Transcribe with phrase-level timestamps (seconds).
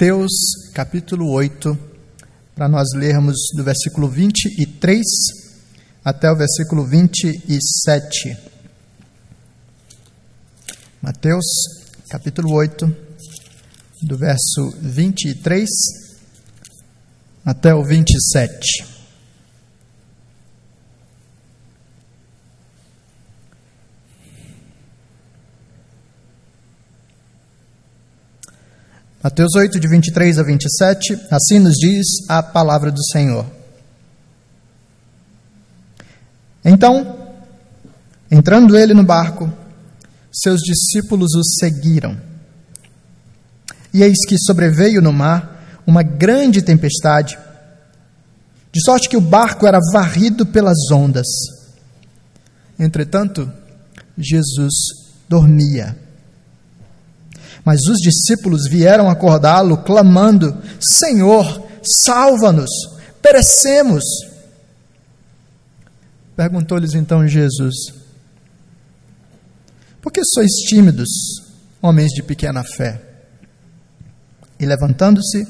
[0.00, 0.32] Mateus
[0.72, 1.78] capítulo 8,
[2.54, 5.04] para nós lermos do versículo 23
[6.02, 8.34] até o versículo 27.
[11.02, 11.44] Mateus
[12.08, 12.96] capítulo 8,
[14.04, 15.68] do verso 23
[17.44, 18.89] até o 27.
[29.22, 33.44] Mateus 8, de 23 a 27, assim nos diz a palavra do Senhor.
[36.64, 37.18] Então,
[38.30, 39.52] entrando ele no barco,
[40.32, 42.18] seus discípulos o seguiram.
[43.92, 47.38] E eis que sobreveio no mar uma grande tempestade,
[48.72, 51.26] de sorte que o barco era varrido pelas ondas.
[52.78, 53.52] Entretanto,
[54.16, 54.72] Jesus
[55.28, 55.94] dormia.
[57.64, 62.70] Mas os discípulos vieram acordá-lo, clamando: Senhor, salva-nos,
[63.20, 64.04] perecemos.
[66.36, 67.74] Perguntou-lhes então Jesus:
[70.00, 71.08] Por que sois tímidos,
[71.82, 73.02] homens de pequena fé?
[74.58, 75.46] E levantando-se,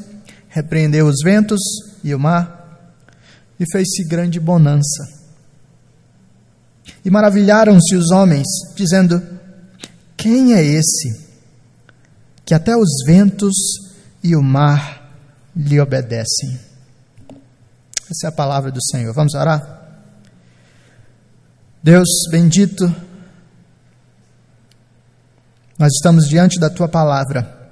[0.48, 1.60] repreendeu os ventos
[2.02, 2.96] e o mar,
[3.58, 5.20] e fez-se grande bonança.
[7.04, 9.22] E maravilharam-se os homens, dizendo:
[10.16, 11.29] Quem é esse?
[12.50, 13.54] Que até os ventos
[14.24, 15.08] e o mar
[15.54, 16.58] lhe obedecem.
[18.10, 19.14] Essa é a palavra do Senhor.
[19.14, 20.02] Vamos orar?
[21.80, 22.92] Deus bendito,
[25.78, 27.70] nós estamos diante da tua palavra.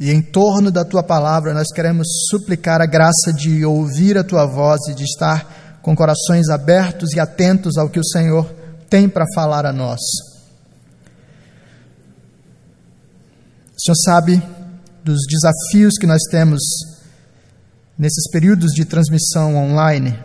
[0.00, 4.46] E em torno da tua palavra nós queremos suplicar a graça de ouvir a tua
[4.46, 8.52] voz e de estar com corações abertos e atentos ao que o Senhor
[8.90, 10.00] tem para falar a nós.
[13.86, 14.42] Senhor sabe
[15.04, 16.60] dos desafios que nós temos
[17.96, 20.18] nesses períodos de transmissão online.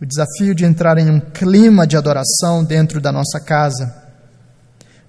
[0.00, 3.94] O desafio de entrar em um clima de adoração dentro da nossa casa.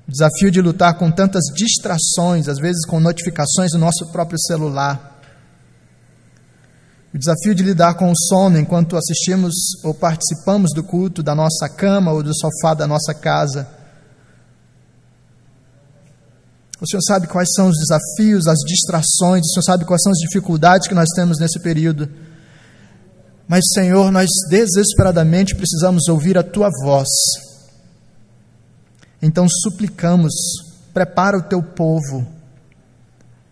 [0.07, 5.19] O desafio de lutar com tantas distrações, às vezes com notificações do nosso próprio celular.
[7.12, 11.68] O desafio de lidar com o sono enquanto assistimos ou participamos do culto da nossa
[11.68, 13.78] cama ou do sofá da nossa casa
[16.81, 20.17] o Senhor sabe quais são os desafios, as distrações, o Senhor sabe quais são as
[20.19, 22.09] dificuldades que nós temos nesse período.
[23.47, 27.07] Mas, Senhor, nós desesperadamente precisamos ouvir a tua voz.
[29.22, 30.34] Então suplicamos,
[30.94, 32.25] prepara o teu povo,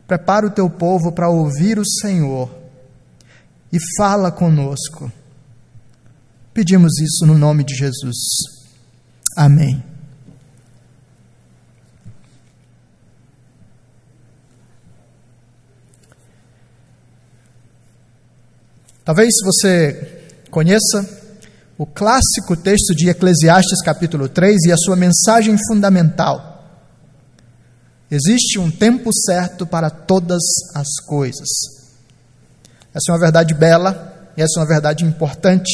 [0.07, 2.49] prepara o teu povo para ouvir o Senhor
[3.73, 5.11] e fala conosco.
[6.53, 8.15] Pedimos isso no nome de Jesus.
[9.35, 9.86] Amém.
[19.07, 21.07] Talvez você conheça
[21.77, 26.83] o clássico texto de Eclesiastes, capítulo 3, e a sua mensagem fundamental.
[28.11, 30.43] Existe um tempo certo para todas
[30.75, 31.47] as coisas.
[32.93, 35.71] Essa é uma verdade bela, essa é uma verdade importante,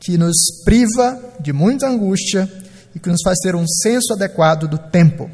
[0.00, 0.34] que nos
[0.64, 2.52] priva de muita angústia
[2.92, 5.30] e que nos faz ter um senso adequado do tempo.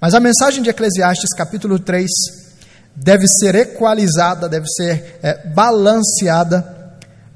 [0.00, 2.08] Mas a mensagem de Eclesiastes, capítulo 3,
[2.94, 6.74] deve ser equalizada, deve ser é, balanceada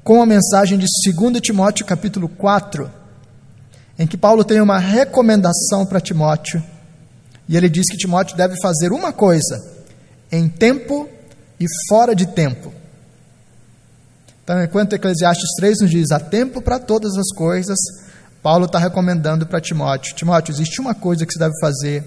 [0.03, 2.89] com a mensagem de 2 Timóteo capítulo 4,
[3.97, 6.63] em que Paulo tem uma recomendação para Timóteo,
[7.47, 9.61] e ele diz que Timóteo deve fazer uma coisa,
[10.31, 11.09] em tempo
[11.59, 12.73] e fora de tempo.
[14.43, 17.77] Então, enquanto Eclesiastes 3 nos diz há tempo para todas as coisas,
[18.41, 22.03] Paulo está recomendando para Timóteo: Timóteo, existe uma coisa que você deve fazer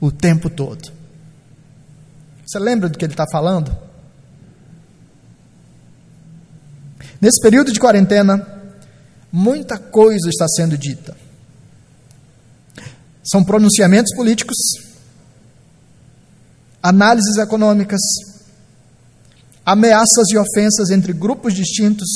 [0.00, 1.03] o tempo todo.
[2.46, 3.76] Você lembra do que ele está falando?
[7.20, 8.46] Nesse período de quarentena,
[9.32, 11.16] muita coisa está sendo dita.
[13.24, 14.56] São pronunciamentos políticos,
[16.82, 18.00] análises econômicas,
[19.64, 22.06] ameaças e ofensas entre grupos distintos,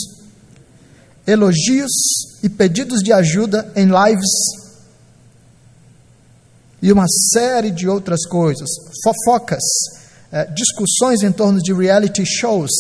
[1.27, 1.91] elogios
[2.43, 4.69] e pedidos de ajuda em lives
[6.83, 8.69] e uma série de outras coisas,
[9.03, 9.63] fofocas,
[10.31, 12.71] é, discussões em torno de reality shows,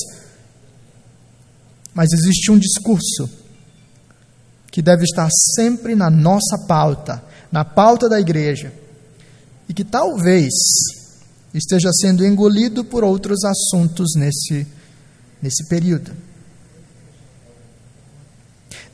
[1.95, 3.29] mas existe um discurso
[4.71, 8.73] que deve estar sempre na nossa pauta, na pauta da igreja,
[9.69, 10.53] e que talvez
[11.53, 14.67] esteja sendo engolido por outros assuntos nesse,
[15.43, 16.13] nesse período.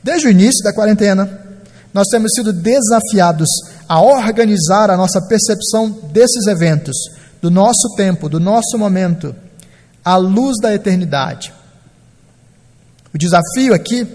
[0.03, 1.45] Desde o início da quarentena,
[1.93, 3.47] nós temos sido desafiados
[3.87, 6.95] a organizar a nossa percepção desses eventos,
[7.45, 9.35] do nosso tempo, do nosso momento,
[10.03, 11.53] à luz da eternidade.
[13.13, 14.07] O desafio aqui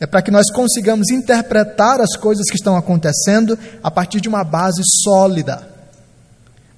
[0.00, 4.42] é para que nós consigamos interpretar as coisas que estão acontecendo a partir de uma
[4.42, 5.68] base sólida.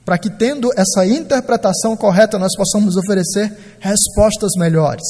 [0.05, 5.07] Para que, tendo essa interpretação correta, nós possamos oferecer respostas melhores.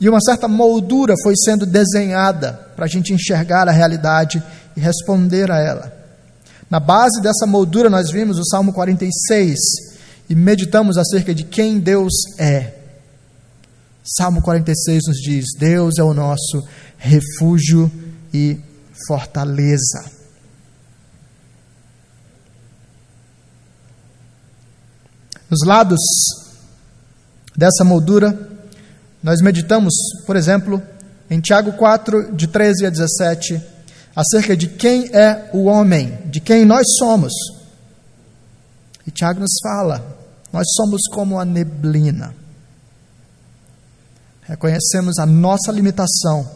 [0.00, 4.40] E uma certa moldura foi sendo desenhada para a gente enxergar a realidade
[4.76, 5.97] e responder a ela.
[6.70, 9.58] Na base dessa moldura, nós vimos o Salmo 46
[10.28, 12.74] e meditamos acerca de quem Deus é.
[14.04, 16.66] Salmo 46 nos diz: Deus é o nosso
[16.98, 17.90] refúgio
[18.32, 18.58] e
[19.06, 20.18] fortaleza.
[25.48, 26.00] Nos lados
[27.56, 28.38] dessa moldura,
[29.22, 29.94] nós meditamos,
[30.26, 30.82] por exemplo,
[31.30, 33.62] em Tiago 4, de 13 a 17,
[34.18, 37.32] acerca de quem é o homem, de quem nós somos.
[39.06, 40.18] E Tiago nos fala:
[40.52, 42.34] nós somos como a neblina.
[44.42, 46.50] Reconhecemos a nossa limitação,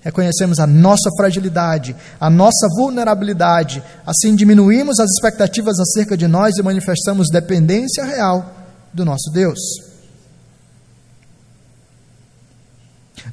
[0.00, 6.62] reconhecemos a nossa fragilidade, a nossa vulnerabilidade, assim diminuímos as expectativas acerca de nós e
[6.62, 8.54] manifestamos dependência real
[8.94, 9.58] do nosso Deus.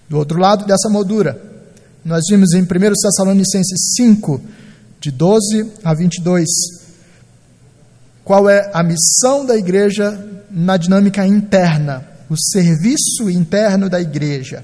[0.10, 1.55] Do outro lado dessa moldura,
[2.06, 4.40] nós vimos em 1 Tessalonicenses 5,
[5.02, 6.46] de 12 a 22,
[8.24, 14.64] qual é a missão da igreja na dinâmica interna, o serviço interno da igreja,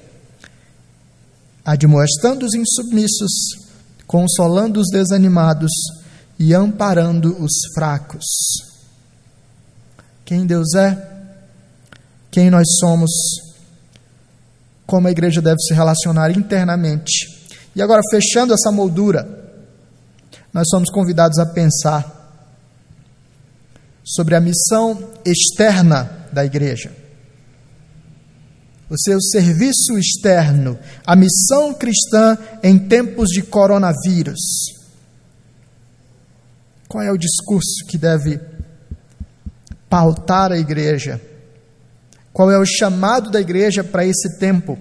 [1.64, 3.32] admoestando os insubmissos,
[4.06, 5.72] consolando os desanimados
[6.38, 8.24] e amparando os fracos.
[10.24, 11.10] Quem Deus é,
[12.30, 13.10] quem nós somos,
[14.86, 17.31] como a igreja deve se relacionar internamente.
[17.74, 19.42] E agora, fechando essa moldura,
[20.52, 22.20] nós somos convidados a pensar
[24.04, 26.92] sobre a missão externa da igreja.
[28.90, 34.40] O seu serviço externo, a missão cristã em tempos de coronavírus.
[36.86, 38.38] Qual é o discurso que deve
[39.88, 41.18] pautar a igreja?
[42.34, 44.78] Qual é o chamado da igreja para esse tempo?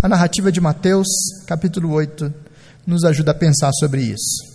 [0.00, 1.08] A narrativa de Mateus,
[1.44, 2.32] capítulo 8,
[2.86, 4.46] nos ajuda a pensar sobre isso.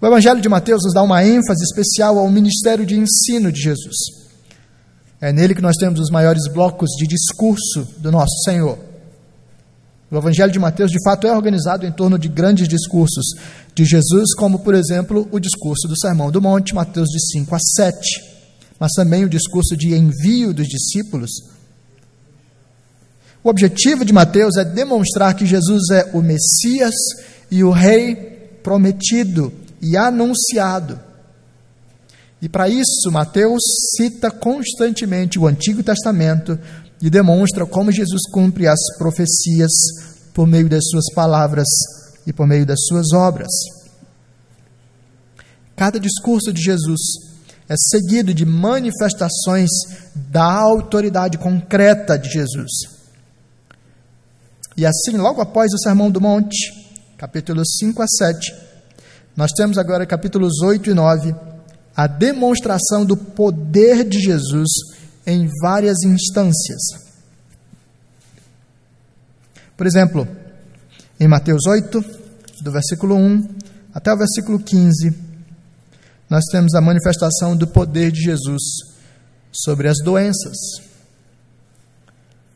[0.00, 3.94] O Evangelho de Mateus nos dá uma ênfase especial ao ministério de ensino de Jesus.
[5.20, 8.76] É nele que nós temos os maiores blocos de discurso do nosso Senhor.
[10.10, 13.24] O Evangelho de Mateus, de fato, é organizado em torno de grandes discursos
[13.72, 17.58] de Jesus, como, por exemplo, o discurso do Sermão do Monte, Mateus de 5 a
[17.76, 18.20] 7,
[18.80, 21.30] mas também o discurso de envio dos discípulos.
[23.44, 26.94] O objetivo de Mateus é demonstrar que Jesus é o Messias
[27.50, 28.14] e o Rei
[28.62, 31.00] prometido e anunciado.
[32.40, 33.62] E para isso, Mateus
[33.96, 36.58] cita constantemente o Antigo Testamento
[37.00, 39.70] e demonstra como Jesus cumpre as profecias
[40.32, 41.66] por meio das suas palavras
[42.26, 43.50] e por meio das suas obras.
[45.74, 47.00] Cada discurso de Jesus
[47.68, 49.68] é seguido de manifestações
[50.14, 52.91] da autoridade concreta de Jesus.
[54.76, 56.56] E assim, logo após o Sermão do Monte,
[57.18, 58.54] capítulos 5 a 7,
[59.36, 61.34] nós temos agora capítulos 8 e 9,
[61.94, 64.68] a demonstração do poder de Jesus
[65.26, 66.80] em várias instâncias.
[69.76, 70.26] Por exemplo,
[71.18, 72.04] em Mateus 8,
[72.62, 73.48] do versículo 1
[73.94, 75.14] até o versículo 15,
[76.30, 78.62] nós temos a manifestação do poder de Jesus
[79.52, 80.56] sobre as doenças.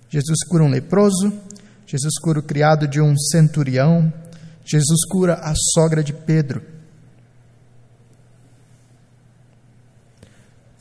[0.09, 1.33] Jesus cura um leproso,
[1.87, 4.13] Jesus cura o criado de um centurião,
[4.65, 6.61] Jesus cura a sogra de Pedro.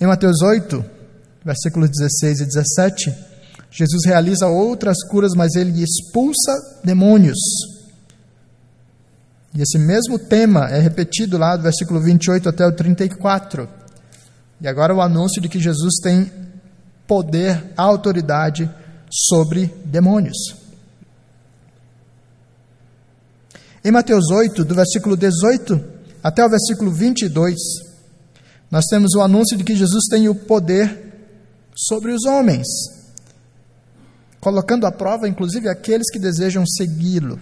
[0.01, 0.83] Em Mateus 8,
[1.45, 3.15] versículos 16 e 17,
[3.69, 6.51] Jesus realiza outras curas, mas ele expulsa
[6.83, 7.37] demônios.
[9.53, 13.69] E esse mesmo tema é repetido lá do versículo 28 até o 34.
[14.59, 16.31] E agora o anúncio de que Jesus tem
[17.07, 18.69] poder, autoridade
[19.09, 20.64] sobre demônios.
[23.85, 25.79] Em Mateus 8, do versículo 18
[26.23, 27.53] até o versículo 22,
[28.71, 31.13] nós temos o anúncio de que Jesus tem o poder
[31.75, 32.65] sobre os homens,
[34.39, 37.39] colocando à prova, inclusive, aqueles que desejam segui-lo.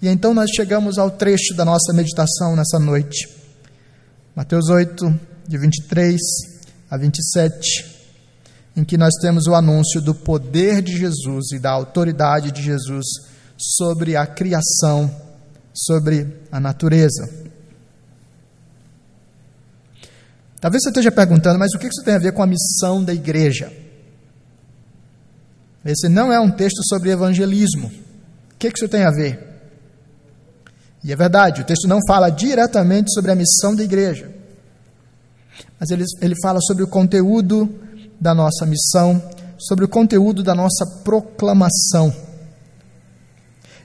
[0.00, 3.28] E então nós chegamos ao trecho da nossa meditação nessa noite.
[4.34, 5.14] Mateus 8,
[5.46, 6.18] de 23
[6.90, 8.00] a 27.
[8.74, 13.28] em que nós temos o anúncio do poder de Jesus e da autoridade de Jesus
[13.60, 15.14] sobre a criação,
[15.74, 17.28] sobre a natureza.
[20.60, 23.14] Talvez você esteja perguntando, mas o que isso tem a ver com a missão da
[23.14, 23.72] igreja?
[25.84, 27.88] Esse não é um texto sobre evangelismo.
[27.88, 29.48] O que isso tem a ver?
[31.02, 34.30] E é verdade, o texto não fala diretamente sobre a missão da igreja,
[35.78, 37.74] mas ele, ele fala sobre o conteúdo
[38.20, 39.22] da nossa missão,
[39.58, 42.14] sobre o conteúdo da nossa proclamação.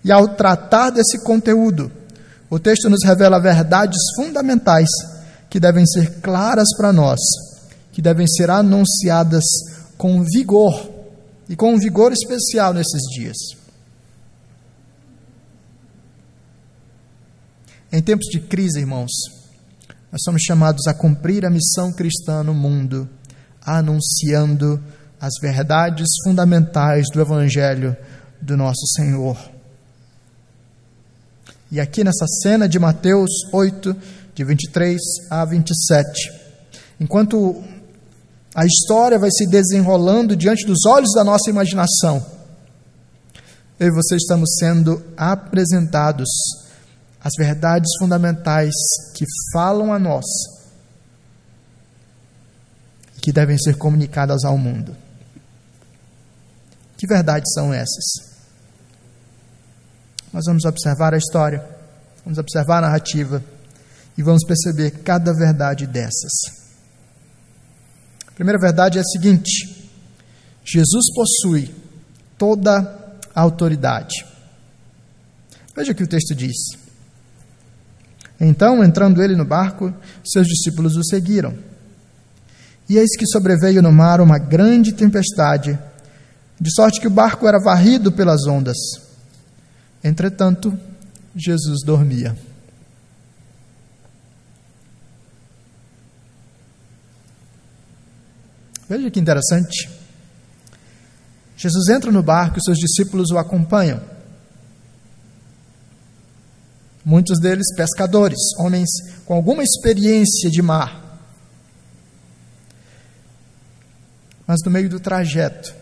[0.06, 1.92] E ao tratar desse conteúdo,
[2.48, 4.88] o texto nos revela verdades fundamentais
[5.50, 7.20] que devem ser claras para nós,
[7.92, 9.44] que devem ser anunciadas
[9.98, 10.92] com vigor
[11.50, 13.36] e com um vigor especial nesses dias.
[17.92, 19.12] Em tempos de crise, irmãos,
[20.12, 23.10] nós somos chamados a cumprir a missão cristã no mundo,
[23.60, 24.80] anunciando
[25.20, 27.98] as verdades fundamentais do Evangelho
[28.40, 29.55] do nosso Senhor.
[31.76, 33.94] E aqui nessa cena de Mateus 8,
[34.34, 34.98] de 23
[35.30, 36.32] a 27,
[37.02, 37.62] enquanto
[38.56, 42.26] a história vai se desenrolando diante dos olhos da nossa imaginação,
[43.78, 46.30] eu e você estamos sendo apresentados
[47.22, 48.74] as verdades fundamentais
[49.14, 50.24] que falam a nós
[53.18, 54.96] e que devem ser comunicadas ao mundo.
[56.98, 58.35] Que verdades são essas?
[60.36, 61.66] Nós vamos observar a história,
[62.26, 63.42] vamos observar a narrativa
[64.18, 66.34] e vamos perceber cada verdade dessas.
[68.28, 69.90] A primeira verdade é a seguinte:
[70.62, 71.74] Jesus possui
[72.38, 74.26] toda a autoridade.
[75.74, 76.58] Veja o que o texto diz.
[78.38, 81.58] Então, entrando ele no barco, seus discípulos o seguiram.
[82.90, 85.80] E eis que sobreveio no mar uma grande tempestade,
[86.60, 89.05] de sorte que o barco era varrido pelas ondas.
[90.06, 90.78] Entretanto,
[91.36, 92.38] Jesus dormia.
[98.88, 99.90] Veja que interessante.
[101.58, 104.16] Jesus entra no barco e seus discípulos o acompanham.
[107.06, 108.90] muitos deles pescadores, homens
[109.26, 111.20] com alguma experiência de mar.
[114.48, 115.74] Mas no meio do trajeto,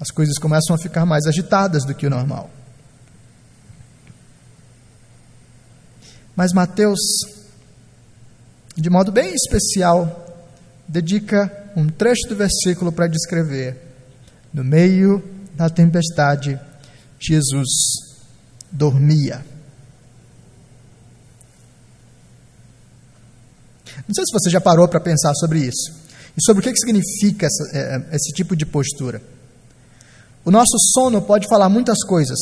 [0.00, 2.50] as coisas começam a ficar mais agitadas do que o normal.
[6.36, 6.98] Mas Mateus,
[8.76, 10.24] de modo bem especial,
[10.88, 13.76] dedica um trecho do versículo para descrever:
[14.52, 15.22] no meio
[15.54, 16.58] da tempestade,
[17.20, 17.68] Jesus
[18.70, 19.44] dormia.
[24.06, 26.04] Não sei se você já parou para pensar sobre isso
[26.36, 29.22] e sobre o que, significa essa, é, é, esse tipo de postura.
[30.44, 32.38] O nosso sono pode falar muitas coisas.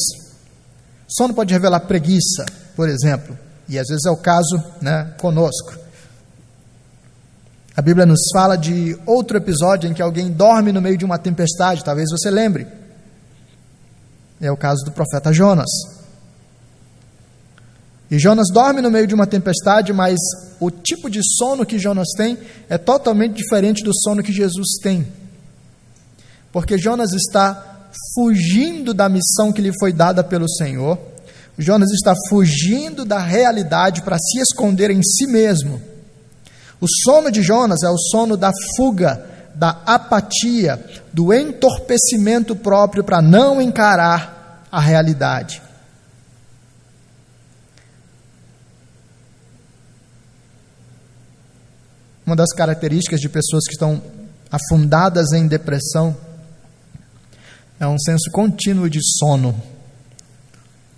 [1.07, 2.45] Sono pode revelar preguiça,
[2.75, 3.39] por exemplo,
[3.73, 5.79] e às vezes é o caso né, conosco.
[7.75, 11.19] A Bíblia nos fala de outro episódio em que alguém dorme no meio de uma
[11.19, 12.67] tempestade, talvez você lembre.
[14.41, 15.71] É o caso do profeta Jonas.
[18.11, 20.19] E Jonas dorme no meio de uma tempestade, mas
[20.61, 22.37] o tipo de sono que Jonas tem
[22.69, 25.07] é totalmente diferente do sono que Jesus tem.
[26.53, 30.99] Porque Jonas está fugindo da missão que lhe foi dada pelo Senhor.
[31.59, 35.81] Jonas está fugindo da realidade para se esconder em si mesmo.
[36.81, 40.83] O sono de Jonas é o sono da fuga, da apatia,
[41.13, 45.63] do entorpecimento próprio para não encarar a realidade.
[52.25, 54.03] Uma das características de pessoas que estão
[54.51, 56.17] afundadas em depressão
[57.79, 59.55] é um senso contínuo de sono.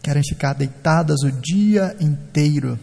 [0.04, 2.78] Querem ficar deitadas o dia inteiro.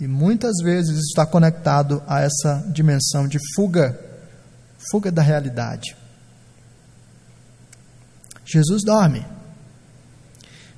[0.00, 3.96] E muitas vezes está conectado a essa dimensão de fuga,
[4.90, 5.96] fuga da realidade.
[8.44, 9.24] Jesus dorme.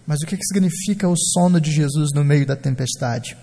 [0.07, 3.39] Mas o que significa o sono de Jesus no meio da tempestade?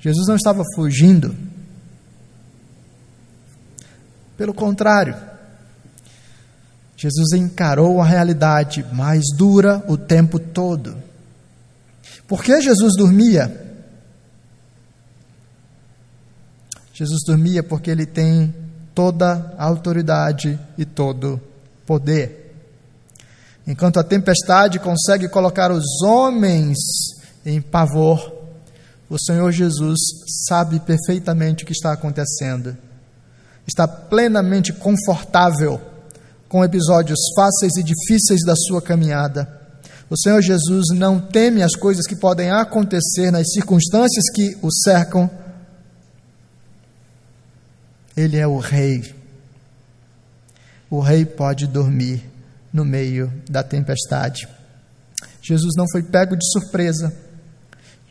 [0.00, 1.36] Jesus não estava fugindo.
[4.36, 5.14] Pelo contrário,
[7.02, 10.96] Jesus encarou a realidade mais dura o tempo todo.
[12.28, 13.60] Por que Jesus dormia?
[16.94, 18.54] Jesus dormia porque ele tem
[18.94, 21.40] toda a autoridade e todo
[21.84, 22.54] poder.
[23.66, 26.78] Enquanto a tempestade consegue colocar os homens
[27.44, 28.32] em pavor,
[29.10, 29.98] o Senhor Jesus
[30.46, 32.76] sabe perfeitamente o que está acontecendo.
[33.66, 35.90] está plenamente confortável
[36.52, 39.48] com episódios fáceis e difíceis da sua caminhada.
[40.10, 45.30] O Senhor Jesus não teme as coisas que podem acontecer nas circunstâncias que o cercam.
[48.14, 49.14] Ele é o Rei.
[50.90, 52.22] O Rei pode dormir
[52.70, 54.46] no meio da tempestade.
[55.40, 57.16] Jesus não foi pego de surpresa.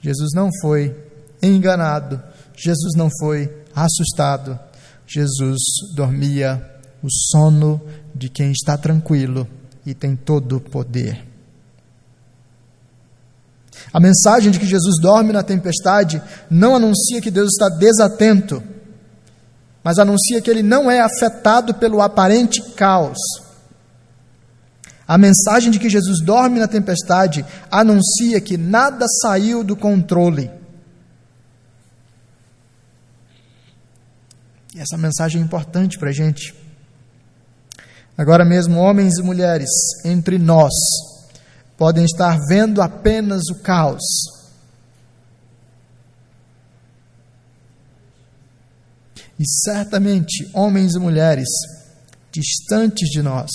[0.02, 0.98] Jesus não foi
[1.44, 2.20] enganado.
[2.58, 4.60] Jesus não foi assustado.
[5.06, 5.60] Jesus
[5.94, 6.72] dormia
[7.04, 7.82] o sono
[8.14, 9.48] de quem está tranquilo
[9.86, 11.26] e tem todo o poder.
[13.94, 18.62] A mensagem de que Jesus dorme na tempestade não anuncia que Deus está desatento,
[19.84, 23.18] mas anuncia que ele não é afetado pelo aparente caos.
[25.08, 30.50] A mensagem de que Jesus dorme na tempestade anuncia que nada saiu do controle.
[34.74, 36.61] E essa mensagem é importante para a gente.
[38.18, 39.70] Agora mesmo, homens e mulheres
[40.06, 40.74] entre nós
[41.78, 44.04] podem estar vendo apenas o caos.
[49.40, 51.48] E certamente, homens e mulheres
[52.32, 53.50] distantes de nós,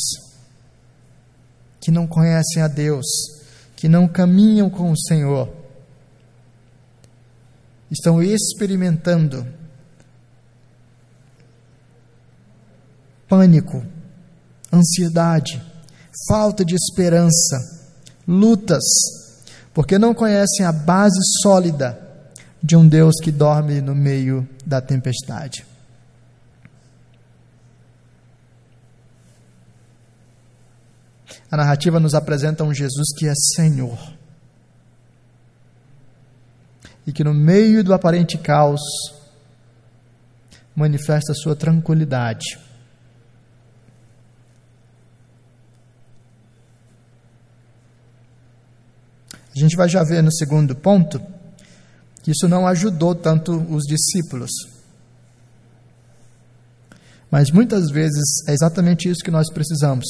[1.80, 3.06] que não conhecem a Deus,
[3.76, 5.48] que não caminham com o Senhor,
[7.90, 9.46] estão experimentando
[13.28, 13.84] pânico,
[14.76, 15.62] ansiedade,
[16.28, 17.56] falta de esperança,
[18.26, 18.82] lutas,
[19.74, 22.00] porque não conhecem a base sólida
[22.62, 25.66] de um Deus que dorme no meio da tempestade.
[31.50, 33.98] A narrativa nos apresenta um Jesus que é Senhor.
[37.06, 38.80] E que no meio do aparente caos
[40.74, 42.65] manifesta sua tranquilidade
[49.56, 51.18] A gente vai já ver no segundo ponto
[52.22, 54.50] que isso não ajudou tanto os discípulos.
[57.30, 60.04] Mas muitas vezes é exatamente isso que nós precisamos.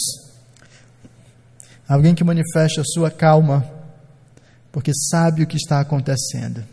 [1.89, 3.65] Alguém que manifeste a sua calma,
[4.73, 6.65] porque sabe o que está acontecendo.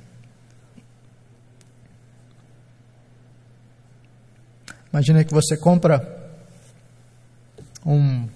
[4.91, 6.31] Imagina que você compra
[7.85, 8.27] um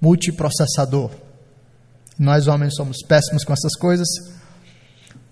[0.00, 1.21] multiprocessador
[2.18, 4.06] nós homens somos péssimos com essas coisas.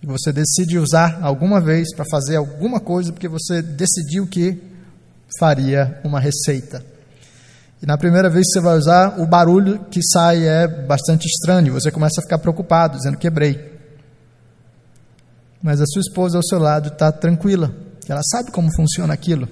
[0.03, 4.61] E você decide usar alguma vez para fazer alguma coisa porque você decidiu que
[5.39, 6.85] faria uma receita.
[7.83, 11.73] E na primeira vez que você vai usar, o barulho que sai é bastante estranho.
[11.73, 13.79] Você começa a ficar preocupado, dizendo quebrei.
[15.63, 17.73] Mas a sua esposa ao seu lado está tranquila.
[18.09, 19.49] Ela sabe como funciona aquilo.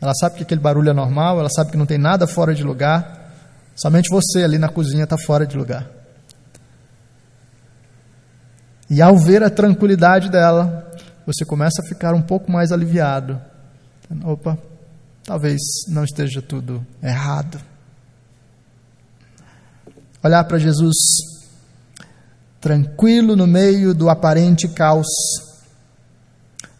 [0.00, 2.64] Ela sabe que aquele barulho é normal, ela sabe que não tem nada fora de
[2.64, 3.32] lugar.
[3.74, 6.01] Somente você ali na cozinha está fora de lugar.
[8.90, 10.90] E ao ver a tranquilidade dela,
[11.26, 13.40] você começa a ficar um pouco mais aliviado.
[14.24, 14.58] Opa,
[15.24, 17.58] talvez não esteja tudo errado.
[20.22, 20.94] Olhar para Jesus
[22.60, 25.08] tranquilo no meio do aparente caos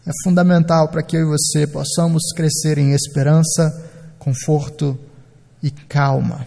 [0.05, 3.89] é fundamental para que eu e você possamos crescer em esperança,
[4.19, 4.97] conforto
[5.61, 6.45] e calma.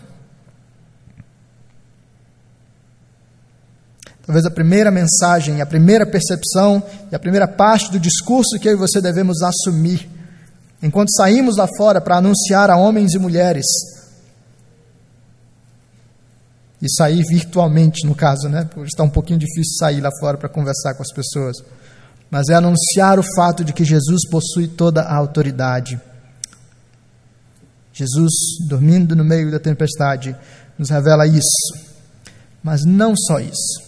[4.27, 8.73] Talvez a primeira mensagem, a primeira percepção e a primeira parte do discurso que eu
[8.73, 10.11] e você devemos assumir
[10.83, 13.65] enquanto saímos lá fora para anunciar a homens e mulheres
[16.83, 18.65] e sair virtualmente, no caso, né?
[18.65, 21.57] Porque está um pouquinho difícil sair lá fora para conversar com as pessoas.
[22.31, 26.01] Mas é anunciar o fato de que Jesus possui toda a autoridade.
[27.93, 28.33] Jesus,
[28.69, 30.37] dormindo no meio da tempestade,
[30.77, 31.97] nos revela isso.
[32.63, 33.86] Mas não só isso.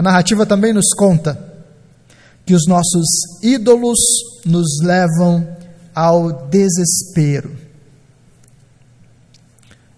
[0.00, 1.38] A narrativa também nos conta
[2.46, 3.06] que os nossos
[3.42, 3.98] ídolos
[4.46, 5.46] nos levam
[5.94, 7.54] ao desespero.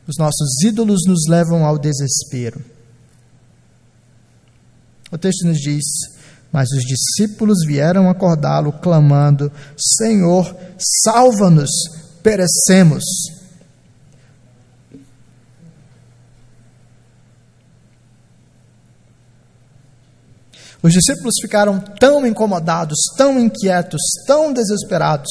[0.05, 2.61] Os nossos ídolos nos levam ao desespero.
[5.13, 5.85] O texto nos diz:
[6.51, 10.53] Mas os discípulos vieram acordá-lo, clamando: Senhor,
[11.05, 11.71] salva-nos,
[12.25, 13.05] perecemos.
[20.83, 25.31] Os discípulos ficaram tão incomodados, tão inquietos, tão desesperados,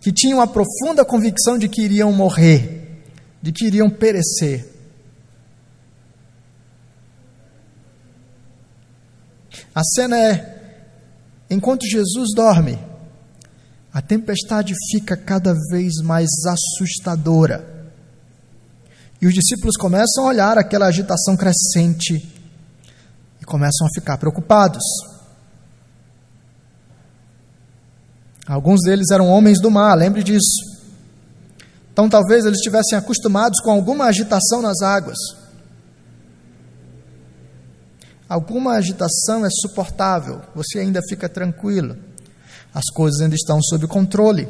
[0.00, 3.04] que tinham a profunda convicção de que iriam morrer,
[3.40, 4.72] de que iriam perecer.
[9.72, 10.56] A cena é
[11.48, 12.78] enquanto Jesus dorme,
[13.92, 17.74] a tempestade fica cada vez mais assustadora.
[19.22, 22.35] E os discípulos começam a olhar aquela agitação crescente
[23.46, 24.82] começam a ficar preocupados.
[28.46, 30.76] Alguns deles eram homens do mar, lembre disso.
[31.92, 35.16] Então talvez eles estivessem acostumados com alguma agitação nas águas.
[38.28, 41.96] Alguma agitação é suportável, você ainda fica tranquilo.
[42.74, 44.48] As coisas ainda estão sob controle.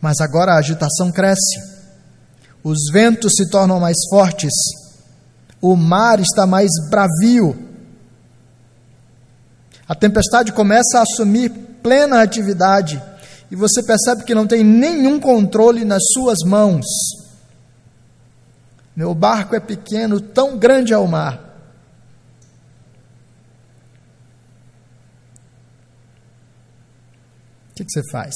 [0.00, 1.58] Mas agora a agitação cresce.
[2.62, 4.52] Os ventos se tornam mais fortes.
[5.62, 7.56] O mar está mais bravio.
[9.88, 13.00] A tempestade começa a assumir plena atividade
[13.48, 16.84] e você percebe que não tem nenhum controle nas suas mãos.
[18.96, 21.38] Meu barco é pequeno, tão grande é o mar.
[27.70, 28.34] O que, que você faz?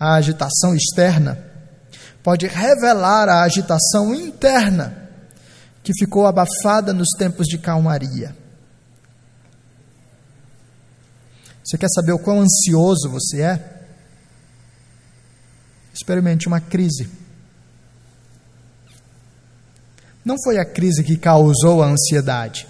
[0.00, 1.53] A agitação externa
[2.24, 5.10] pode revelar a agitação interna
[5.84, 8.34] que ficou abafada nos tempos de calmaria.
[11.62, 13.74] Você quer saber o quão ansioso você é?
[15.94, 17.08] experimente uma crise.
[20.24, 22.66] Não foi a crise que causou a ansiedade.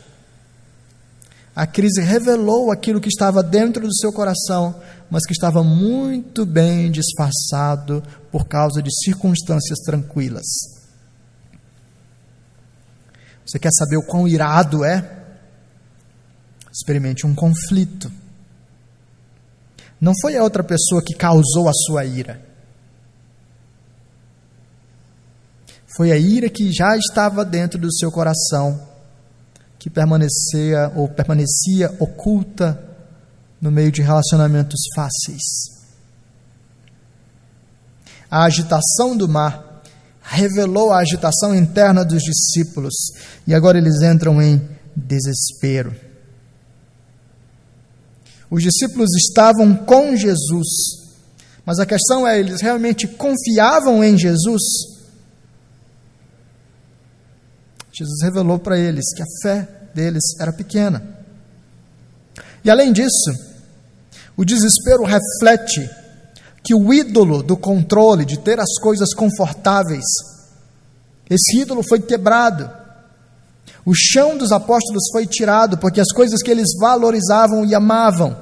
[1.57, 6.90] A crise revelou aquilo que estava dentro do seu coração, mas que estava muito bem
[6.90, 10.45] disfarçado por causa de circunstâncias tranquilas.
[13.47, 15.25] Você quer saber o quão irado é?
[16.73, 18.11] Experimente um conflito.
[20.01, 22.45] Não foi a outra pessoa que causou a sua ira.
[25.97, 28.88] Foi a ira que já estava dentro do seu coração,
[29.79, 32.93] que permanecia ou permanecia oculta
[33.64, 35.42] no meio de relacionamentos fáceis.
[38.31, 39.83] A agitação do mar
[40.20, 42.92] revelou a agitação interna dos discípulos
[43.46, 44.61] e agora eles entram em
[44.94, 45.96] desespero.
[48.50, 50.68] Os discípulos estavam com Jesus,
[51.64, 54.61] mas a questão é: eles realmente confiavam em Jesus?
[57.90, 61.03] Jesus revelou para eles que a fé deles era pequena.
[62.62, 63.54] E além disso,
[64.37, 65.88] o desespero reflete
[66.62, 70.05] que o ídolo do controle, de ter as coisas confortáveis,
[71.29, 72.70] esse ídolo foi quebrado.
[73.85, 78.37] O chão dos apóstolos foi tirado, porque as coisas que eles valorizavam e amavam,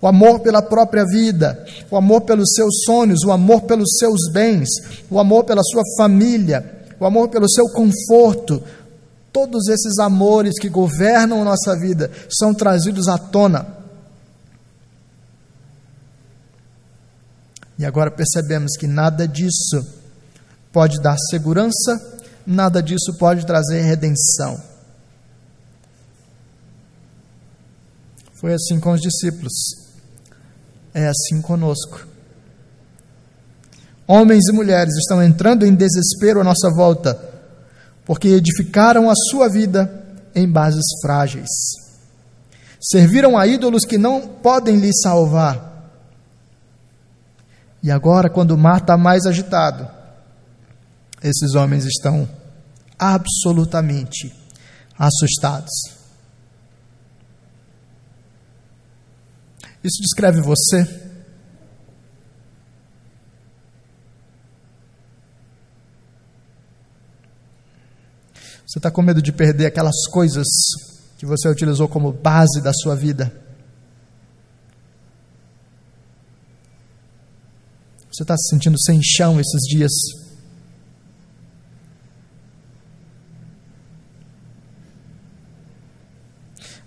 [0.00, 4.68] o amor pela própria vida, o amor pelos seus sonhos, o amor pelos seus bens,
[5.10, 8.62] o amor pela sua família, o amor pelo seu conforto,
[9.32, 13.75] todos esses amores que governam a nossa vida são trazidos à tona.
[17.78, 19.84] E agora percebemos que nada disso
[20.72, 24.60] pode dar segurança, nada disso pode trazer redenção.
[28.34, 29.52] Foi assim com os discípulos,
[30.92, 32.06] é assim conosco.
[34.06, 37.18] Homens e mulheres estão entrando em desespero à nossa volta,
[38.04, 41.48] porque edificaram a sua vida em bases frágeis.
[42.80, 45.75] Serviram a ídolos que não podem lhe salvar.
[47.86, 49.88] E agora, quando o mar está mais agitado,
[51.22, 52.28] esses homens estão
[52.98, 54.34] absolutamente
[54.98, 55.70] assustados.
[59.84, 60.82] Isso descreve você?
[68.66, 70.48] Você está com medo de perder aquelas coisas
[71.16, 73.45] que você utilizou como base da sua vida?
[78.16, 79.92] Você está se sentindo sem chão esses dias?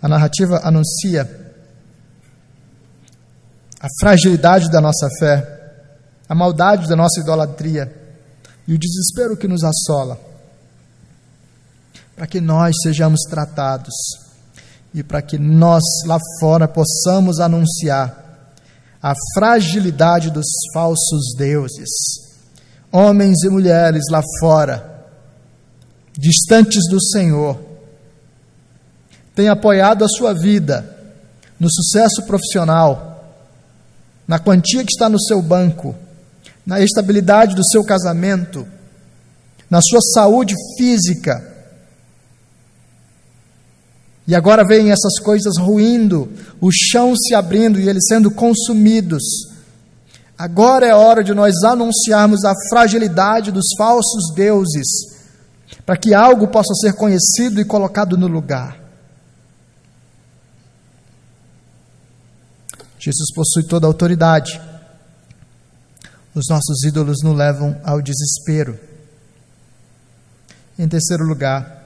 [0.02, 1.54] A narrativa anuncia
[3.80, 5.86] a fragilidade da nossa fé,
[6.28, 7.96] a maldade da nossa idolatria
[8.68, 10.20] e o desespero que nos assola
[12.16, 13.94] para que nós sejamos tratados
[14.96, 18.29] e para que nós lá fora possamos anunciar
[19.02, 21.90] a fragilidade dos falsos deuses.
[22.92, 25.06] Homens e mulheres lá fora,
[26.18, 27.60] distantes do Senhor,
[29.36, 30.98] têm apoiado a sua vida
[31.60, 33.38] no sucesso profissional,
[34.28, 35.96] na quantia que está no seu banco,
[36.66, 38.68] na estabilidade do seu casamento,
[39.70, 41.49] na sua saúde física,
[44.30, 49.24] E agora veem essas coisas ruindo, o chão se abrindo e eles sendo consumidos.
[50.38, 54.86] Agora é hora de nós anunciarmos a fragilidade dos falsos deuses,
[55.84, 58.80] para que algo possa ser conhecido e colocado no lugar.
[63.00, 64.62] Jesus possui toda a autoridade.
[66.36, 68.80] Os nossos ídolos nos levam ao desespero.
[70.78, 71.79] Em terceiro lugar,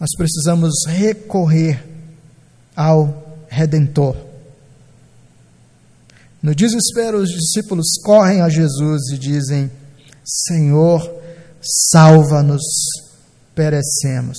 [0.00, 1.86] nós precisamos recorrer
[2.74, 4.16] ao Redentor.
[6.42, 9.70] No desespero, os discípulos correm a Jesus e dizem:
[10.24, 11.02] Senhor,
[11.60, 12.62] salva-nos,
[13.54, 14.38] perecemos.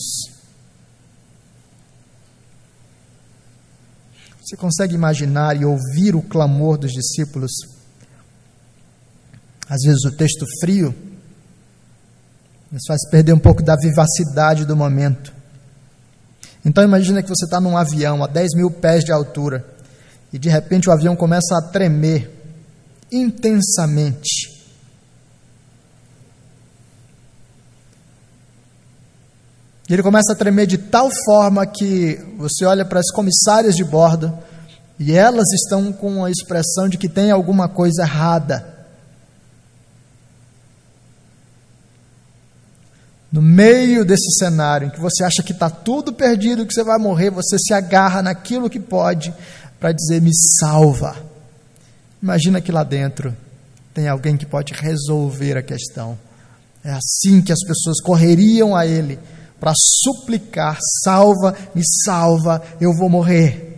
[4.42, 7.52] Você consegue imaginar e ouvir o clamor dos discípulos?
[9.70, 10.94] Às vezes o texto frio
[12.72, 15.41] nos faz perder um pouco da vivacidade do momento.
[16.64, 19.66] Então imagina que você está num avião a 10 mil pés de altura
[20.32, 22.32] e de repente o avião começa a tremer
[23.12, 24.62] intensamente.
[29.90, 33.84] E ele começa a tremer de tal forma que você olha para as comissárias de
[33.84, 34.32] bordo
[34.98, 38.71] e elas estão com a expressão de que tem alguma coisa errada.
[43.32, 46.98] No meio desse cenário em que você acha que está tudo perdido, que você vai
[47.00, 49.34] morrer, você se agarra naquilo que pode
[49.80, 51.16] para dizer: me salva.
[52.22, 53.36] Imagina que lá dentro
[53.94, 56.20] tem alguém que pode resolver a questão.
[56.84, 59.18] É assim que as pessoas correriam a Ele
[59.62, 63.70] para suplicar: salva, me salva, eu vou morrer.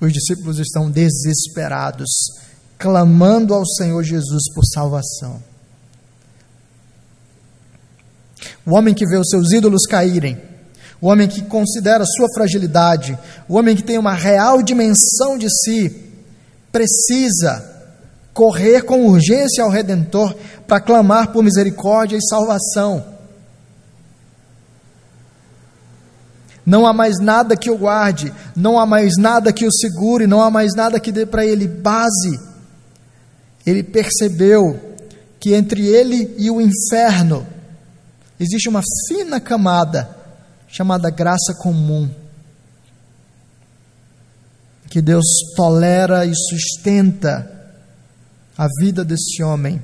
[0.00, 2.08] Os discípulos estão desesperados,
[2.78, 5.51] clamando ao Senhor Jesus por salvação.
[8.66, 10.40] O homem que vê os seus ídolos caírem,
[11.00, 15.94] o homem que considera sua fragilidade, o homem que tem uma real dimensão de si,
[16.70, 17.70] precisa
[18.32, 20.34] correr com urgência ao Redentor
[20.66, 23.04] para clamar por misericórdia e salvação.
[26.64, 30.40] Não há mais nada que o guarde, não há mais nada que o segure, não
[30.40, 32.38] há mais nada que dê para ele base.
[33.66, 34.80] Ele percebeu
[35.40, 37.44] que entre ele e o inferno
[38.42, 40.16] existe uma fina camada
[40.68, 42.10] chamada graça comum,
[44.88, 45.24] que Deus
[45.54, 47.50] tolera e sustenta
[48.56, 49.82] a vida desse homem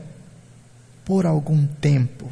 [1.05, 2.31] por algum tempo.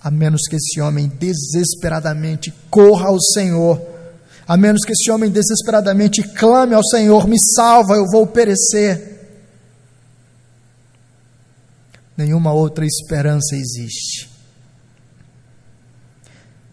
[0.00, 3.80] A menos que esse homem desesperadamente corra ao Senhor,
[4.46, 9.17] a menos que esse homem desesperadamente clame ao Senhor: me salva, eu vou perecer.
[12.18, 14.38] Nenhuma outra esperança existe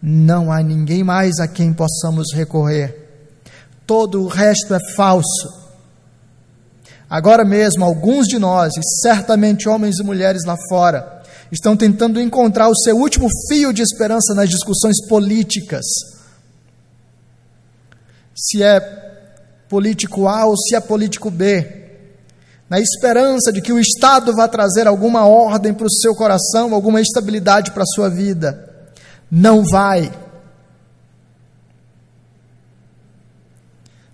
[0.08, 2.94] não há ninguém mais a quem possamos recorrer.
[3.84, 5.66] Todo o resto é falso.
[7.10, 12.68] Agora mesmo, alguns de nós, e certamente homens e mulheres lá fora, estão tentando encontrar
[12.68, 15.84] o seu último fio de esperança nas discussões políticas.
[18.32, 18.78] Se é
[19.68, 21.85] político A ou se é político B.
[22.68, 27.00] Na esperança de que o Estado vá trazer alguma ordem para o seu coração, alguma
[27.00, 28.66] estabilidade para a sua vida
[29.30, 30.12] não vai.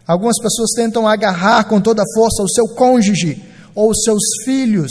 [0.07, 3.43] Algumas pessoas tentam agarrar com toda a força o seu cônjuge
[3.75, 4.91] ou os seus filhos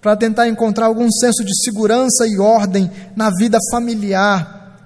[0.00, 4.78] para tentar encontrar algum senso de segurança e ordem na vida familiar.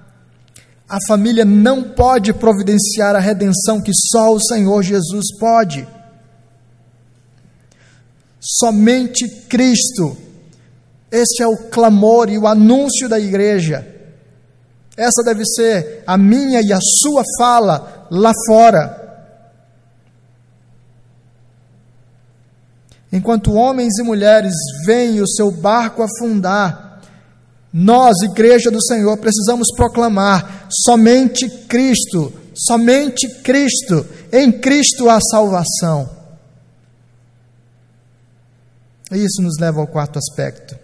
[0.87, 5.85] A família não pode providenciar a redenção que só o Senhor Jesus pode.
[8.39, 10.17] Somente Cristo.
[11.11, 13.85] Este é o clamor e o anúncio da igreja.
[14.95, 18.99] Essa deve ser a minha e a sua fala lá fora.
[23.11, 24.53] Enquanto homens e mulheres
[24.85, 27.01] veem o seu barco afundar,
[27.71, 36.18] nós, Igreja do Senhor, precisamos proclamar: somente Cristo, somente Cristo, em Cristo há salvação.
[39.11, 40.77] E isso nos leva ao quarto aspecto.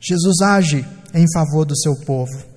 [0.00, 2.50] Jesus age em favor do seu povo.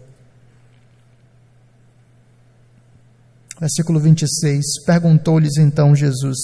[3.60, 6.38] Versículo 26: Perguntou-lhes então Jesus: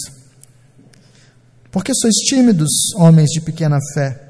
[1.71, 4.27] Por que sois tímidos, homens de pequena fé?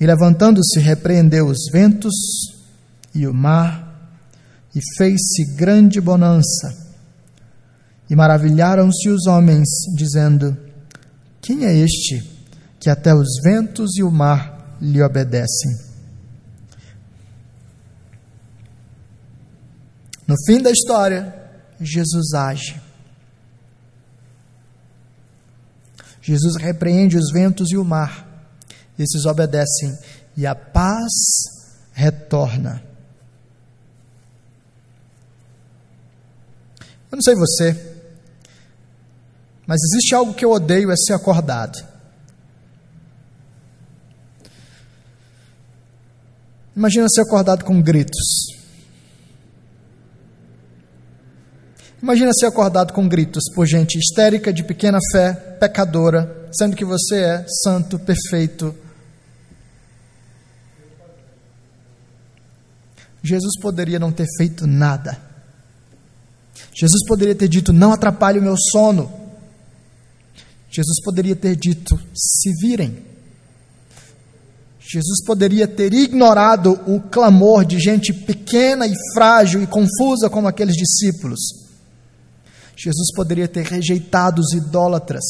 [0.00, 2.12] E levantando-se, repreendeu os ventos
[3.14, 4.18] e o mar,
[4.74, 6.81] e fez-se grande bonança.
[8.12, 10.54] E maravilharam-se os homens, dizendo:
[11.40, 12.22] Quem é este
[12.78, 15.78] que até os ventos e o mar lhe obedecem.
[20.28, 21.34] No fim da história,
[21.80, 22.78] Jesus age.
[26.20, 28.28] Jesus repreende os ventos e o mar.
[28.98, 29.96] Esses obedecem
[30.36, 31.12] e a paz
[31.94, 32.84] retorna.
[37.10, 37.91] Eu não sei você,
[39.66, 41.78] mas existe algo que eu odeio é ser acordado.
[46.74, 48.46] Imagina ser acordado com gritos.
[52.02, 57.16] Imagina ser acordado com gritos por gente histérica, de pequena fé, pecadora, sendo que você
[57.16, 58.74] é santo, perfeito.
[63.22, 65.16] Jesus poderia não ter feito nada.
[66.74, 69.21] Jesus poderia ter dito: Não atrapalhe o meu sono.
[70.72, 73.12] Jesus poderia ter dito: Se virem.
[74.80, 80.74] Jesus poderia ter ignorado o clamor de gente pequena e frágil e confusa como aqueles
[80.74, 81.40] discípulos.
[82.76, 85.22] Jesus poderia ter rejeitado os idólatras.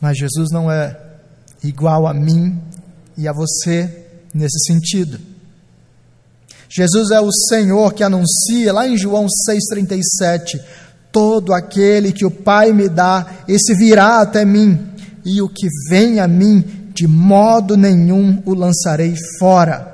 [0.00, 0.98] Mas Jesus não é
[1.64, 2.60] igual a mim
[3.16, 5.31] e a você nesse sentido.
[6.74, 10.58] Jesus é o Senhor que anuncia lá em João 6,37:
[11.12, 14.80] Todo aquele que o Pai me dá, esse virá até mim,
[15.22, 19.92] e o que vem a mim, de modo nenhum o lançarei fora.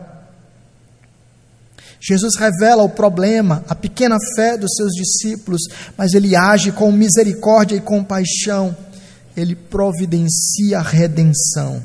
[2.01, 5.63] Jesus revela o problema, a pequena fé dos seus discípulos,
[5.97, 8.77] mas ele age com misericórdia e compaixão,
[9.37, 11.83] ele providencia a redenção.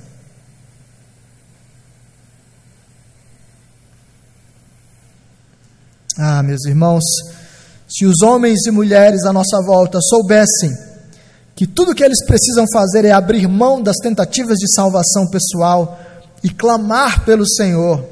[6.18, 7.04] Ah, meus irmãos,
[7.90, 10.72] se os homens e mulheres à nossa volta soubessem
[11.56, 16.00] que tudo o que eles precisam fazer é abrir mão das tentativas de salvação pessoal
[16.44, 18.04] e clamar pelo Senhor,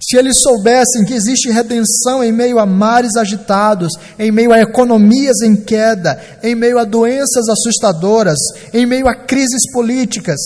[0.00, 5.40] se eles soubessem que existe redenção em meio a mares agitados, em meio a economias
[5.42, 8.38] em queda, em meio a doenças assustadoras,
[8.72, 10.38] em meio a crises políticas,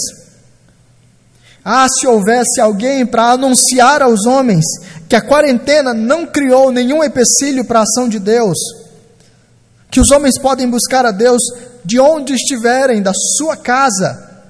[1.64, 4.64] ah, se houvesse alguém para anunciar aos homens
[5.10, 8.56] que a quarentena não criou nenhum empecilho para a ação de Deus,
[9.90, 11.42] que os homens podem buscar a Deus
[11.84, 14.44] de onde estiverem, da sua casa.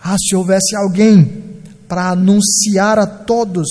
[0.00, 3.68] Ah, se houvesse alguém para anunciar a todos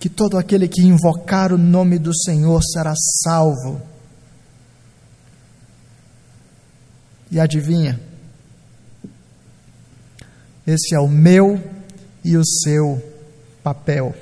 [0.00, 3.80] que todo aquele que invocar o nome do Senhor será salvo.
[7.30, 8.11] E adivinha?
[10.72, 11.62] Esse é o meu
[12.24, 13.02] e o seu
[13.62, 14.14] papel.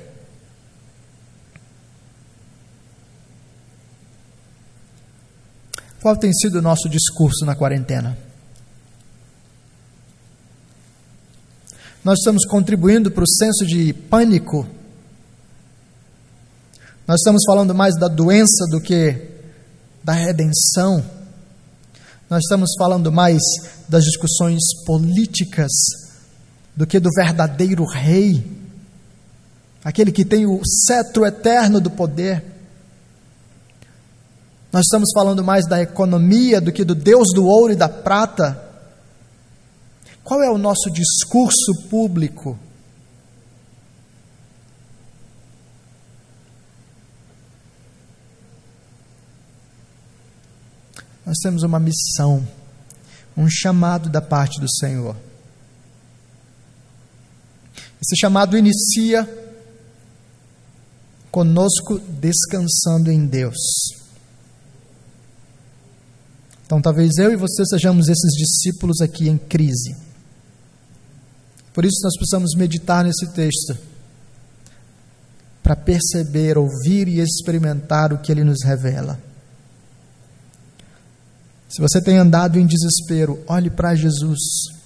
[6.01, 8.17] Qual tem sido o nosso discurso na quarentena?
[12.03, 14.67] Nós estamos contribuindo para o senso de pânico.
[17.07, 19.29] Nós estamos falando mais da doença do que
[20.03, 21.01] da redenção.
[22.29, 23.39] Nós estamos falando mais
[23.87, 26.00] das discussões políticas
[26.75, 28.45] do que do verdadeiro rei,
[29.83, 32.43] aquele que tem o cetro eterno do poder.
[34.71, 38.69] Nós estamos falando mais da economia do que do Deus do ouro e da prata.
[40.23, 42.57] Qual é o nosso discurso público?
[51.25, 52.45] Nós temos uma missão,
[53.37, 55.15] um chamado da parte do Senhor.
[58.01, 59.29] Esse chamado inicia
[61.29, 63.55] conosco descansando em Deus.
[66.65, 69.95] Então, talvez eu e você sejamos esses discípulos aqui em crise.
[71.73, 73.77] Por isso, nós precisamos meditar nesse texto
[75.61, 79.21] para perceber, ouvir e experimentar o que ele nos revela.
[81.69, 84.80] Se você tem andado em desespero, olhe para Jesus.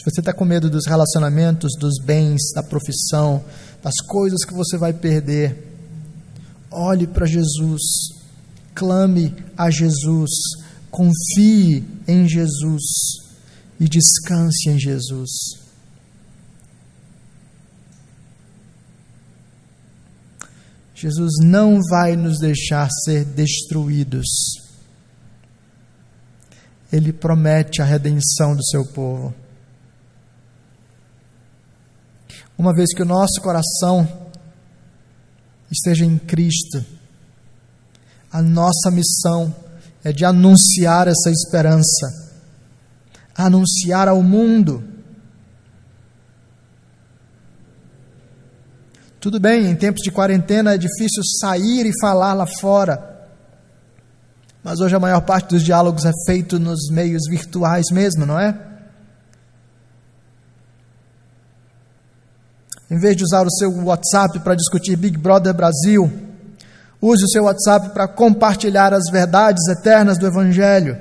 [0.00, 3.44] Se você está com medo dos relacionamentos, dos bens, da profissão,
[3.82, 5.76] das coisas que você vai perder,
[6.70, 7.82] olhe para Jesus,
[8.74, 10.30] clame a Jesus,
[10.90, 12.82] confie em Jesus
[13.78, 15.28] e descanse em Jesus.
[20.94, 24.26] Jesus não vai nos deixar ser destruídos.
[26.90, 29.34] Ele promete a redenção do seu povo.
[32.60, 34.06] Uma vez que o nosso coração
[35.70, 36.84] esteja em Cristo.
[38.30, 39.54] A nossa missão
[40.04, 42.36] é de anunciar essa esperança,
[43.34, 44.84] anunciar ao mundo.
[49.18, 53.26] Tudo bem, em tempos de quarentena é difícil sair e falar lá fora.
[54.62, 58.69] Mas hoje a maior parte dos diálogos é feito nos meios virtuais mesmo, não é?
[62.90, 66.10] Em vez de usar o seu WhatsApp para discutir Big Brother Brasil,
[67.00, 70.98] use o seu WhatsApp para compartilhar as verdades eternas do Evangelho.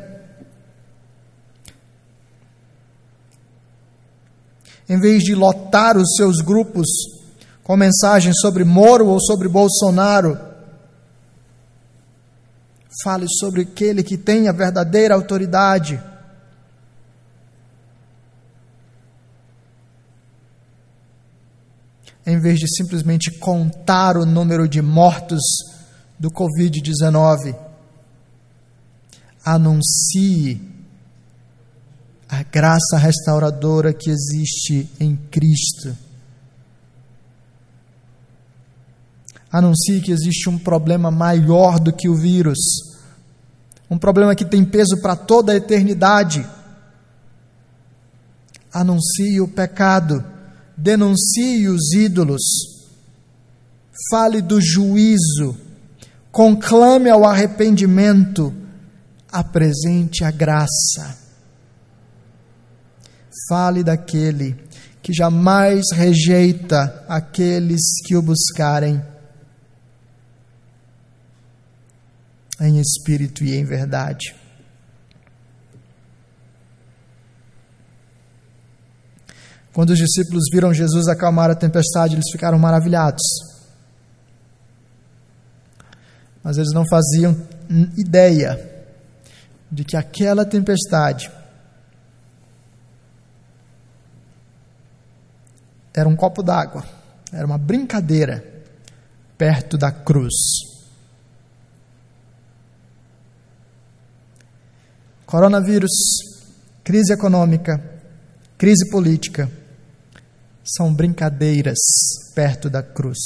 [4.88, 6.88] Em vez de lotar os seus grupos
[7.64, 10.38] com mensagens sobre Moro ou sobre Bolsonaro,
[13.04, 16.02] fale sobre aquele que tem a verdadeira autoridade
[22.30, 25.42] em vez de simplesmente contar o número de mortos
[26.20, 27.56] do Covid-19.
[29.44, 30.62] Anuncie
[32.30, 35.98] a graça restauradora que existe em Cristo.
[39.52, 42.60] Anuncie que existe um problema maior do que o vírus,
[43.90, 46.48] um problema que tem peso para toda a eternidade.
[48.72, 50.24] Anuncie o pecado
[50.80, 52.42] denuncie os ídolos,
[54.10, 55.58] fale do juízo,
[56.32, 58.54] conclame ao arrependimento,
[59.30, 61.18] apresente a graça.
[63.48, 64.56] Fale daquele
[65.02, 69.02] que jamais rejeita aqueles que o buscarem
[72.60, 74.36] em espírito e em verdade.
[79.80, 83.24] Quando os discípulos viram Jesus acalmar a tempestade, eles ficaram maravilhados.
[86.44, 87.34] Mas eles não faziam
[87.98, 88.60] ideia
[89.72, 91.32] de que aquela tempestade
[95.94, 96.84] era um copo d'água,
[97.32, 98.44] era uma brincadeira
[99.38, 100.34] perto da cruz.
[105.26, 105.92] Coronavírus,
[106.84, 107.82] crise econômica,
[108.58, 109.50] crise política,
[110.64, 111.78] são brincadeiras
[112.36, 113.18] perto da cruz.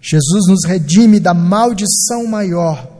[0.00, 2.98] Jesus nos redime da maldição maior,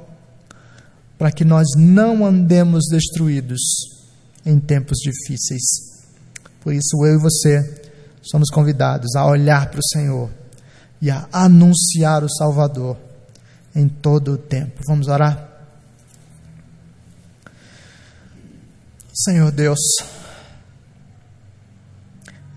[1.19, 3.61] para que nós não andemos destruídos
[4.45, 5.63] em tempos difíceis.
[6.61, 7.83] Por isso, eu e você
[8.23, 10.31] somos convidados a olhar para o Senhor
[11.01, 12.97] e a anunciar o Salvador
[13.75, 14.83] em todo o tempo.
[14.87, 15.49] Vamos orar?
[19.13, 19.79] Senhor Deus,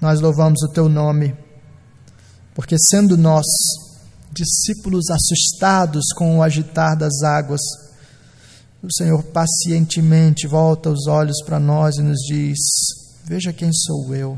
[0.04, 1.34] nós louvamos o teu nome,
[2.54, 3.46] porque sendo nós
[4.34, 7.62] discípulos assustados com o agitar das águas,
[8.84, 12.60] o Senhor pacientemente volta os olhos para nós e nos diz:
[13.24, 14.38] Veja quem sou eu.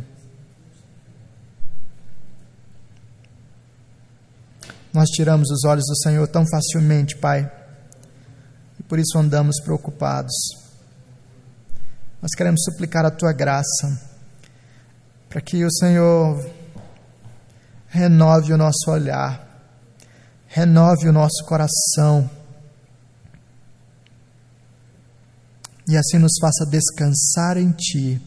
[4.93, 7.51] Nós tiramos os olhos do Senhor tão facilmente, Pai,
[8.79, 10.35] e por isso andamos preocupados.
[12.21, 14.13] Nós queremos suplicar a tua graça
[15.35, 16.49] para que o Senhor
[17.89, 19.45] renove o nosso olhar,
[20.47, 22.29] renove o nosso coração.
[25.89, 28.21] E assim nos faça descansar em Ti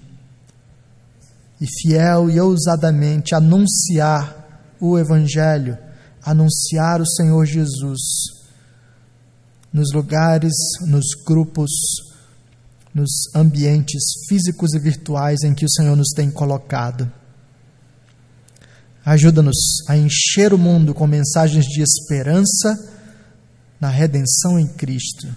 [1.59, 5.79] e fiel e ousadamente anunciar o Evangelho,
[6.23, 8.01] anunciar o Senhor Jesus
[9.73, 10.53] nos lugares,
[10.83, 11.71] nos grupos,
[12.99, 17.11] nos ambientes físicos e virtuais em que o Senhor nos tem colocado.
[19.05, 19.57] Ajuda-nos
[19.89, 22.77] a encher o mundo com mensagens de esperança
[23.81, 25.29] na redenção em Cristo,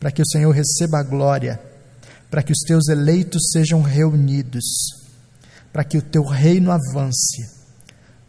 [0.00, 1.60] para que o Senhor receba a glória,
[2.28, 4.64] para que os teus eleitos sejam reunidos,
[5.72, 7.48] para que o teu reino avance.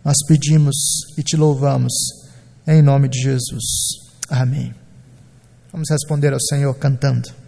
[0.06, 0.76] Nós pedimos
[1.18, 1.94] e te louvamos,
[2.68, 3.64] em nome de Jesus.
[4.30, 4.74] Amém.
[5.72, 7.47] Vamos responder ao Senhor cantando.